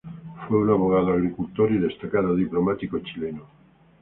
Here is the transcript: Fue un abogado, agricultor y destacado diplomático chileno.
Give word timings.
Fue 0.47 0.57
un 0.57 0.67
abogado, 0.67 1.13
agricultor 1.13 1.71
y 1.73 1.77
destacado 1.77 2.35
diplomático 2.35 2.97
chileno. 3.03 3.43